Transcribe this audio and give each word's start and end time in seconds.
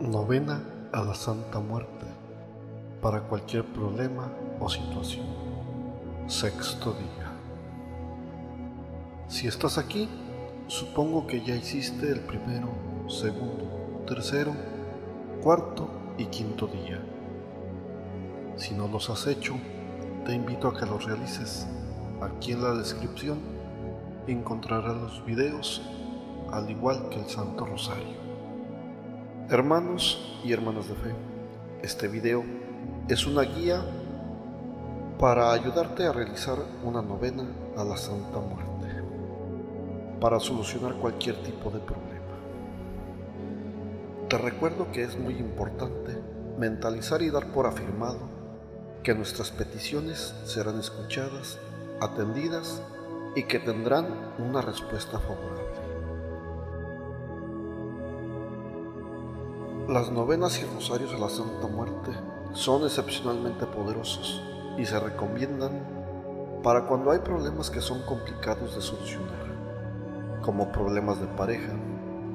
Novena 0.00 0.62
a 0.92 1.02
la 1.02 1.12
Santa 1.12 1.58
Muerte 1.58 2.06
para 3.02 3.22
cualquier 3.22 3.64
problema 3.64 4.30
o 4.60 4.68
situación. 4.68 5.26
Sexto 6.28 6.92
día. 6.92 7.32
Si 9.26 9.48
estás 9.48 9.76
aquí, 9.76 10.08
supongo 10.68 11.26
que 11.26 11.44
ya 11.44 11.56
hiciste 11.56 12.12
el 12.12 12.20
primero, 12.20 12.68
segundo, 13.08 14.04
tercero, 14.06 14.54
cuarto 15.42 15.88
y 16.16 16.26
quinto 16.26 16.68
día. 16.68 17.02
Si 18.54 18.74
no 18.74 18.86
los 18.86 19.10
has 19.10 19.26
hecho, 19.26 19.56
te 20.24 20.32
invito 20.32 20.68
a 20.68 20.78
que 20.78 20.86
los 20.86 21.06
realices. 21.06 21.66
Aquí 22.20 22.52
en 22.52 22.62
la 22.62 22.74
descripción 22.74 23.40
encontrarás 24.28 24.96
los 24.96 25.24
videos, 25.24 25.82
al 26.52 26.70
igual 26.70 27.08
que 27.08 27.18
el 27.18 27.26
Santo 27.26 27.66
Rosario. 27.66 28.27
Hermanos 29.50 30.38
y 30.44 30.52
hermanas 30.52 30.90
de 30.90 30.94
fe, 30.94 31.14
este 31.82 32.06
video 32.06 32.44
es 33.08 33.26
una 33.26 33.40
guía 33.44 33.82
para 35.18 35.52
ayudarte 35.52 36.04
a 36.04 36.12
realizar 36.12 36.58
una 36.84 37.00
novena 37.00 37.44
a 37.74 37.82
la 37.82 37.96
Santa 37.96 38.40
Muerte, 38.40 38.88
para 40.20 40.38
solucionar 40.38 40.96
cualquier 40.96 41.42
tipo 41.44 41.70
de 41.70 41.78
problema. 41.78 42.36
Te 44.28 44.36
recuerdo 44.36 44.92
que 44.92 45.04
es 45.04 45.18
muy 45.18 45.38
importante 45.38 46.14
mentalizar 46.58 47.22
y 47.22 47.30
dar 47.30 47.46
por 47.46 47.64
afirmado 47.64 48.18
que 49.02 49.14
nuestras 49.14 49.50
peticiones 49.50 50.34
serán 50.44 50.78
escuchadas, 50.78 51.58
atendidas 52.02 52.82
y 53.34 53.44
que 53.44 53.58
tendrán 53.60 54.08
una 54.38 54.60
respuesta 54.60 55.18
favorable. 55.18 55.77
Las 59.88 60.12
novenas 60.12 60.60
y 60.60 60.66
rosarios 60.66 61.14
a 61.14 61.18
la 61.18 61.30
Santa 61.30 61.66
Muerte 61.66 62.10
son 62.52 62.84
excepcionalmente 62.84 63.64
poderosos 63.64 64.42
y 64.76 64.84
se 64.84 65.00
recomiendan 65.00 66.60
para 66.62 66.84
cuando 66.84 67.10
hay 67.10 67.20
problemas 67.20 67.70
que 67.70 67.80
son 67.80 68.02
complicados 68.02 68.74
de 68.74 68.82
solucionar, 68.82 69.46
como 70.42 70.70
problemas 70.72 71.18
de 71.22 71.26
pareja, 71.28 71.72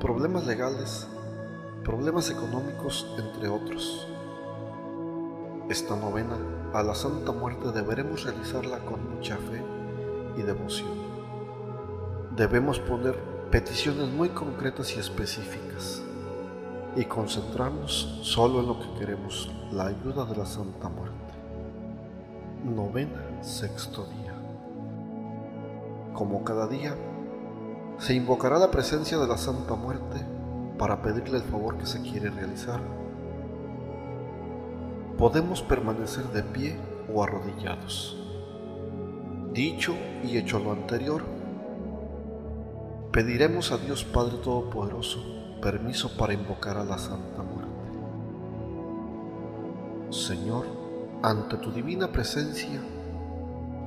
problemas 0.00 0.44
legales, 0.44 1.06
problemas 1.84 2.30
económicos, 2.30 3.14
entre 3.16 3.48
otros. 3.48 4.08
Esta 5.68 5.94
novena 5.94 6.38
a 6.74 6.82
la 6.82 6.96
Santa 6.96 7.30
Muerte 7.30 7.70
deberemos 7.70 8.24
realizarla 8.24 8.80
con 8.80 9.08
mucha 9.14 9.36
fe 9.36 9.62
y 10.36 10.42
devoción. 10.42 10.90
Debemos 12.34 12.80
poner 12.80 13.16
peticiones 13.52 14.08
muy 14.08 14.30
concretas 14.30 14.96
y 14.96 14.98
específicas 14.98 16.02
y 16.96 17.04
concentrarnos 17.04 18.20
solo 18.22 18.60
en 18.60 18.68
lo 18.68 18.80
que 18.80 18.98
queremos, 18.98 19.50
la 19.70 19.86
ayuda 19.86 20.24
de 20.24 20.36
la 20.36 20.46
Santa 20.46 20.88
Muerte. 20.88 21.14
Novena, 22.64 23.42
sexto 23.42 24.06
día. 24.06 24.32
Como 26.14 26.42
cada 26.42 26.66
día, 26.66 26.96
se 27.98 28.14
invocará 28.14 28.58
la 28.58 28.70
presencia 28.70 29.18
de 29.18 29.26
la 29.26 29.36
Santa 29.36 29.74
Muerte 29.74 30.24
para 30.78 31.02
pedirle 31.02 31.36
el 31.36 31.44
favor 31.44 31.76
que 31.76 31.84
se 31.84 32.00
quiere 32.00 32.30
realizar. 32.30 32.80
Podemos 35.18 35.60
permanecer 35.60 36.24
de 36.28 36.42
pie 36.42 36.78
o 37.12 37.22
arrodillados. 37.22 38.16
Dicho 39.52 39.94
y 40.24 40.38
hecho 40.38 40.58
lo 40.58 40.72
anterior, 40.72 41.22
pediremos 43.12 43.70
a 43.70 43.76
Dios 43.76 44.04
Padre 44.04 44.38
Todopoderoso 44.38 45.36
permiso 45.66 46.16
para 46.16 46.32
invocar 46.32 46.76
a 46.76 46.84
la 46.84 46.96
Santa 46.96 47.42
Muerte. 47.42 47.90
Señor, 50.10 50.64
ante 51.24 51.56
tu 51.56 51.72
divina 51.72 52.06
presencia, 52.06 52.80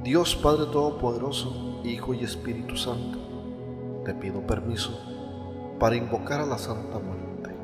Dios 0.03 0.35
Padre 0.35 0.66
Todopoderoso, 0.73 1.79
Hijo 1.85 2.13
y 2.13 2.25
Espíritu 2.25 2.75
Santo, 2.75 3.17
te 4.03 4.13
pido 4.13 4.45
permiso 4.45 4.91
para 5.79 5.95
invocar 5.95 6.41
a 6.41 6.45
la 6.45 6.57
Santa 6.57 7.00
Muerte. 7.00 7.56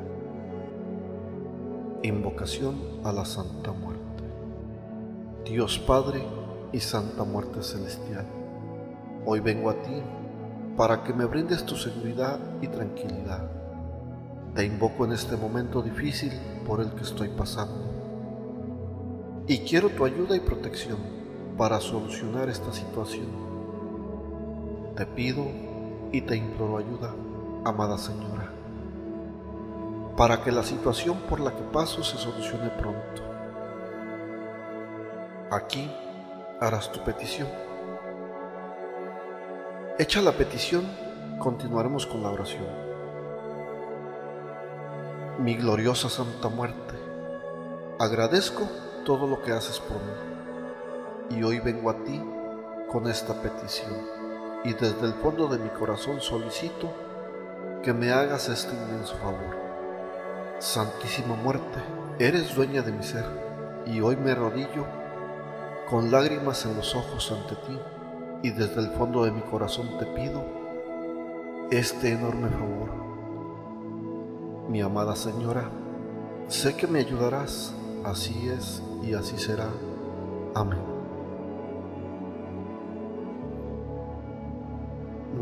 Invocación 2.04 3.02
a 3.04 3.12
la 3.12 3.26
Santa 3.26 3.74
Muerte. 3.74 4.24
Dios 5.44 5.78
Padre 5.78 6.24
y 6.72 6.80
Santa 6.80 7.26
Muerte 7.26 7.62
Celestial, 7.62 8.26
hoy 9.26 9.42
vengo 9.42 9.70
a 9.70 9.74
ti 9.74 10.02
para 10.78 11.04
que 11.04 11.12
me 11.12 11.26
brindes 11.26 11.66
tu 11.66 11.76
seguridad 11.76 12.40
y 12.62 12.70
tranquilidad 12.70 13.55
te 14.56 14.64
invoco 14.64 15.04
en 15.04 15.12
este 15.12 15.36
momento 15.36 15.82
difícil 15.82 16.32
por 16.66 16.80
el 16.80 16.94
que 16.94 17.04
estoy 17.04 17.28
pasando. 17.28 19.44
Y 19.48 19.60
quiero 19.60 19.90
tu 19.90 20.06
ayuda 20.06 20.38
y 20.38 20.40
protección 20.40 20.98
para 21.58 21.82
solucionar 21.82 22.48
esta 22.48 22.72
situación. 22.72 23.28
Te 24.96 25.06
pido 25.06 25.46
y 26.14 26.22
te 26.22 26.38
imploro 26.38 26.78
ayuda, 26.78 27.14
amada 27.66 27.98
Señora, 27.98 28.50
para 30.16 30.42
que 30.42 30.54
la 30.54 30.64
situación 30.64 31.18
por 31.30 31.42
la 31.42 31.54
que 31.54 31.64
paso 31.64 32.02
se 32.02 32.18
solucione 32.18 32.70
pronto. 32.70 33.24
Aquí 35.52 35.92
harás 36.62 36.94
tu 36.94 37.04
petición. 37.04 37.50
Hecha 40.00 40.22
la 40.22 40.32
petición, 40.32 40.86
continuaremos 41.40 42.06
con 42.06 42.24
la 42.24 42.30
oración 42.30 42.85
mi 45.40 45.56
gloriosa 45.56 46.10
Santa 46.10 46.48
Muerte, 46.48 46.96
agradezco 48.00 48.70
todo 49.06 49.28
lo 49.28 49.42
que 49.42 49.52
haces 49.52 49.80
por 49.80 49.98
mí 49.98 51.38
y 51.38 51.44
hoy 51.44 51.60
vengo 51.60 51.90
a 51.90 52.04
ti 52.04 52.24
con 52.90 53.08
esta 53.08 53.42
petición 53.42 53.92
y 54.64 54.74
desde 54.74 55.06
el 55.06 55.14
fondo 55.16 55.48
de 55.48 55.60
mi 55.60 55.70
corazón 55.70 56.22
solicito 56.22 56.90
que 57.84 57.92
me 57.94 58.12
hagas 58.12 58.48
este 58.48 58.74
inmenso 58.74 59.18
favor. 59.18 59.58
Santísima 60.60 61.36
Muerte, 61.36 61.80
eres 62.18 62.56
dueña 62.56 62.82
de 62.82 62.94
mi 62.94 63.04
ser 63.04 63.26
y 63.86 64.00
hoy 64.00 64.16
me 64.16 64.32
arrodillo 64.32 64.86
con 65.90 66.12
lágrimas 66.12 66.66
en 66.66 66.78
los 66.78 66.96
ojos 66.96 67.32
ante 67.32 67.56
ti 67.56 67.80
y 68.42 68.52
desde 68.52 68.80
el 68.80 68.92
fondo 68.92 69.26
de 69.26 69.32
mi 69.32 69.42
corazón 69.42 69.98
te 69.98 70.06
pido 70.06 70.46
este 71.72 72.14
enorme 72.14 72.48
favor 72.50 73.15
mi 74.70 74.82
amada 74.82 75.16
Señora, 75.16 75.70
sé 76.48 76.76
que 76.76 76.88
me 76.88 77.00
ayudarás, 77.00 77.74
así 78.04 78.50
es 78.50 78.82
y 79.04 79.14
así 79.14 79.38
será. 79.38 79.70
Amén. 80.56 80.80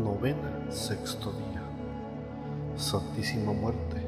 Novena, 0.02 0.66
sexto 0.70 1.32
día. 1.32 1.62
Santísima 2.76 3.52
muerte, 3.52 4.02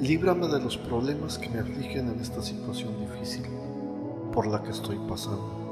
líbrame 0.00 0.48
de 0.48 0.60
los 0.60 0.78
problemas 0.78 1.36
que 1.38 1.50
me 1.50 1.58
afligen 1.58 2.08
en 2.08 2.20
esta 2.20 2.40
situación 2.40 2.98
difícil 2.98 3.44
por 4.32 4.46
la 4.46 4.62
que 4.62 4.70
estoy 4.70 4.98
pasando. 5.08 5.66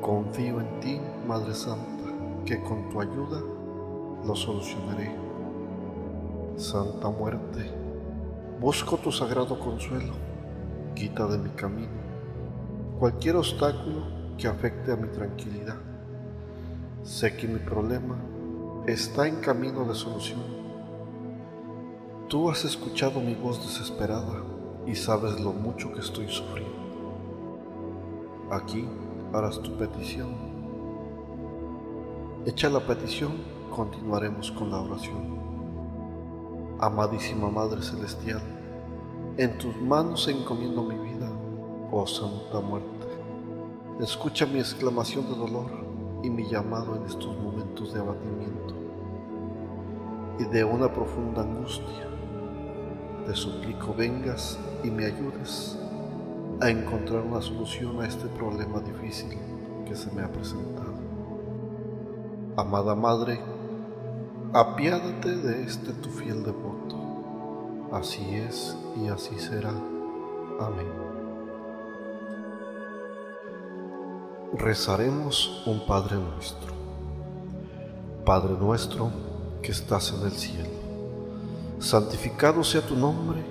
Confío 0.00 0.60
en 0.60 0.80
ti, 0.80 1.00
Madre 1.28 1.54
Santa, 1.54 2.10
que 2.46 2.60
con 2.62 2.88
tu 2.88 3.00
ayuda 3.00 3.42
lo 4.24 4.34
solucionaré. 4.34 5.29
Santa 6.60 7.08
Muerte, 7.08 7.70
busco 8.60 8.98
tu 8.98 9.10
sagrado 9.10 9.58
consuelo, 9.58 10.12
quita 10.94 11.26
de 11.26 11.38
mi 11.38 11.48
camino 11.50 11.88
cualquier 12.98 13.36
obstáculo 13.36 14.02
que 14.36 14.46
afecte 14.46 14.92
a 14.92 14.96
mi 14.96 15.08
tranquilidad. 15.08 15.78
Sé 17.02 17.34
que 17.34 17.48
mi 17.48 17.60
problema 17.60 18.14
está 18.86 19.26
en 19.26 19.36
camino 19.36 19.86
de 19.86 19.94
solución. 19.94 20.40
Tú 22.28 22.50
has 22.50 22.66
escuchado 22.66 23.20
mi 23.20 23.34
voz 23.34 23.66
desesperada 23.66 24.44
y 24.86 24.94
sabes 24.94 25.40
lo 25.40 25.54
mucho 25.54 25.90
que 25.94 26.00
estoy 26.00 26.28
sufriendo. 26.28 26.76
Aquí 28.50 28.86
harás 29.32 29.62
tu 29.62 29.78
petición. 29.78 30.28
Hecha 32.44 32.68
la 32.68 32.80
petición, 32.80 33.32
continuaremos 33.74 34.50
con 34.52 34.70
la 34.70 34.80
oración. 34.82 35.49
Amadísima 36.82 37.50
Madre 37.50 37.82
Celestial, 37.82 38.40
en 39.36 39.58
tus 39.58 39.76
manos 39.76 40.26
encomiendo 40.28 40.82
mi 40.82 40.96
vida, 40.96 41.30
oh 41.92 42.06
Santa 42.06 42.58
Muerte. 42.60 43.06
Escucha 44.00 44.46
mi 44.46 44.60
exclamación 44.60 45.26
de 45.26 45.36
dolor 45.36 45.70
y 46.22 46.30
mi 46.30 46.48
llamado 46.48 46.96
en 46.96 47.04
estos 47.04 47.36
momentos 47.36 47.92
de 47.92 48.00
abatimiento 48.00 48.74
y 50.38 50.44
de 50.44 50.64
una 50.64 50.90
profunda 50.90 51.42
angustia. 51.42 52.08
Te 53.26 53.34
suplico 53.34 53.92
vengas 53.92 54.58
y 54.82 54.90
me 54.90 55.04
ayudes 55.04 55.78
a 56.62 56.70
encontrar 56.70 57.20
una 57.20 57.42
solución 57.42 58.00
a 58.00 58.06
este 58.06 58.26
problema 58.28 58.80
difícil 58.80 59.38
que 59.84 59.94
se 59.94 60.10
me 60.12 60.22
ha 60.22 60.32
presentado. 60.32 60.94
Amada 62.56 62.94
Madre, 62.94 63.38
apiádate 64.52 65.36
de 65.36 65.62
este 65.62 65.92
tu 65.92 66.10
fiel 66.10 66.42
devoto. 66.42 66.96
así 67.92 68.22
es 68.34 68.76
y 69.00 69.06
así 69.08 69.38
será. 69.38 69.70
Amén. 69.70 70.88
Rezaremos 74.54 75.62
un 75.66 75.86
Padre 75.86 76.16
nuestro. 76.16 76.74
Padre 78.24 78.54
nuestro 78.58 79.10
que 79.62 79.70
estás 79.70 80.12
en 80.12 80.26
el 80.26 80.32
cielo, 80.32 80.68
santificado 81.78 82.64
sea 82.64 82.82
tu 82.82 82.96
nombre, 82.96 83.44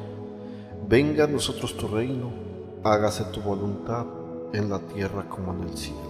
venga 0.87 1.23
a 1.23 1.27
nosotros 1.27 1.77
tu 1.77 1.87
reino, 1.87 2.31
hágase 2.83 3.23
tu 3.25 3.41
voluntad 3.41 4.05
en 4.53 4.69
la 4.69 4.79
tierra 4.79 5.27
como 5.29 5.53
en 5.53 5.63
el 5.69 5.77
cielo. 5.77 6.09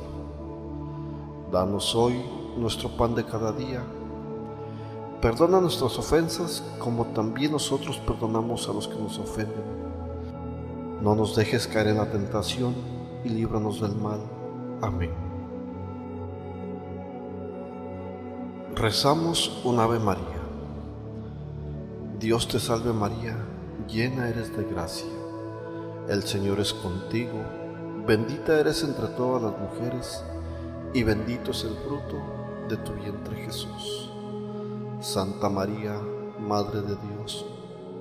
Danos 1.51 1.95
hoy 1.95 2.21
nuestro 2.57 2.89
pan 2.89 3.15
de 3.15 3.25
cada 3.25 3.51
día 3.51 3.83
Perdona 5.21 5.59
nuestras 5.59 5.97
ofensas 5.99 6.63
como 6.79 7.07
también 7.07 7.51
nosotros 7.51 7.97
perdonamos 7.97 8.69
a 8.69 8.73
los 8.73 8.87
que 8.87 8.95
nos 8.95 9.19
ofenden. 9.19 9.65
No 11.01 11.13
nos 11.13 11.35
dejes 11.35 11.67
caer 11.67 11.87
en 11.87 11.97
la 11.97 12.09
tentación 12.09 12.73
y 13.25 13.29
líbranos 13.29 13.81
del 13.81 13.95
mal. 13.95 14.21
Amén. 14.81 15.11
Rezamos 18.75 19.61
un 19.65 19.79
Ave 19.79 19.99
María. 19.99 20.39
Dios 22.17 22.47
te 22.47 22.61
salve 22.61 22.93
María, 22.93 23.35
llena 23.89 24.29
eres 24.29 24.55
de 24.55 24.63
gracia. 24.63 25.09
El 26.07 26.23
Señor 26.23 26.61
es 26.61 26.73
contigo, 26.73 27.33
bendita 28.07 28.57
eres 28.57 28.83
entre 28.83 29.07
todas 29.07 29.43
las 29.43 29.59
mujeres, 29.59 30.23
y 30.93 31.03
bendito 31.03 31.51
es 31.51 31.65
el 31.65 31.75
fruto 31.75 32.21
de 32.69 32.77
tu 32.77 32.93
vientre 32.93 33.35
Jesús. 33.43 34.08
Santa 34.99 35.47
María, 35.47 35.97
Madre 36.39 36.81
de 36.81 36.97
Dios, 36.97 37.45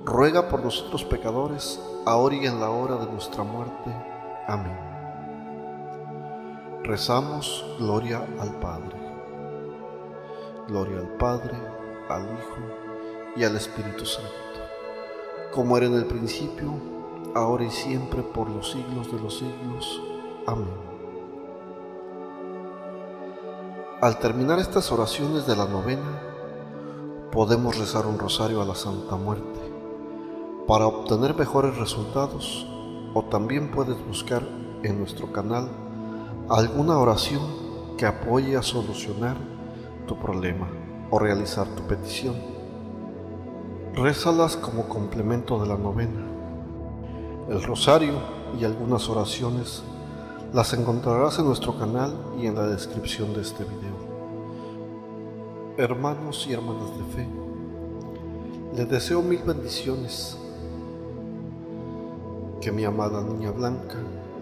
ruega 0.03 0.49
por 0.49 0.61
nosotros 0.61 1.05
pecadores, 1.05 1.81
ahora 2.05 2.35
y 2.35 2.45
en 2.45 2.59
la 2.59 2.71
hora 2.71 2.97
de 2.97 3.09
nuestra 3.09 3.41
muerte. 3.41 3.89
Amén. 4.49 4.77
Rezamos 6.83 7.65
Gloria 7.79 8.27
al 8.41 8.59
Padre. 8.59 8.97
Gloria 10.67 10.99
al 10.99 11.07
Padre, 11.15 11.57
al 12.09 12.23
Hijo 12.23 13.33
y 13.37 13.45
al 13.45 13.55
Espíritu 13.55 14.05
Santo, 14.05 14.29
como 15.53 15.77
era 15.77 15.85
en 15.85 15.93
el 15.93 16.05
principio, 16.05 16.73
ahora 17.33 17.63
y 17.63 17.71
siempre, 17.71 18.23
por 18.23 18.49
los 18.49 18.71
siglos 18.71 19.09
de 19.09 19.19
los 19.21 19.37
siglos. 19.37 20.01
Amén. 20.45 20.89
Al 24.01 24.19
terminar 24.19 24.59
estas 24.59 24.91
oraciones 24.91 25.47
de 25.47 25.55
la 25.55 25.65
novena, 25.65 26.28
podemos 27.31 27.77
rezar 27.77 28.07
un 28.07 28.17
rosario 28.17 28.61
a 28.61 28.65
la 28.65 28.73
Santa 28.73 29.15
Muerte 29.15 29.59
para 30.67 30.87
obtener 30.87 31.35
mejores 31.35 31.77
resultados 31.77 32.65
o 33.13 33.23
también 33.25 33.69
puedes 33.69 34.03
buscar 34.07 34.47
en 34.81 34.97
nuestro 34.97 35.31
canal 35.31 35.69
alguna 36.49 36.97
oración 36.97 37.41
que 37.97 38.07
apoye 38.07 38.55
a 38.55 38.63
solucionar 38.63 39.37
tu 40.07 40.17
problema 40.17 40.67
o 41.11 41.19
realizar 41.19 41.67
tu 41.67 41.83
petición. 41.83 42.35
Rézalas 43.93 44.55
como 44.55 44.87
complemento 44.87 45.59
de 45.59 45.67
la 45.67 45.77
novena. 45.77 46.25
El 47.47 47.61
rosario 47.61 48.13
y 48.59 48.63
algunas 48.63 49.07
oraciones 49.09 49.83
las 50.51 50.73
encontrarás 50.73 51.37
en 51.37 51.45
nuestro 51.45 51.77
canal 51.77 52.15
y 52.39 52.47
en 52.47 52.55
la 52.55 52.65
descripción 52.65 53.33
de 53.33 53.41
este 53.41 53.63
video 53.63 53.98
hermanos 55.79 56.45
y 56.47 56.53
hermanas 56.53 56.91
de 56.97 57.03
fe, 57.15 57.27
les 58.75 58.89
deseo 58.89 59.21
mil 59.21 59.39
bendiciones. 59.39 60.37
Que 62.59 62.73
mi 62.73 62.83
amada 62.83 63.21
niña 63.23 63.51
blanca 63.51 63.95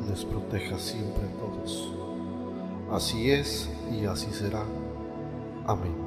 les 0.10 0.26
proteja 0.26 0.80
siempre 0.80 1.24
a 1.24 1.40
todos. 1.40 1.94
Así 2.92 3.30
es 3.30 3.70
y 3.92 4.06
así 4.06 4.32
será. 4.32 4.64
Amén. 5.68 6.07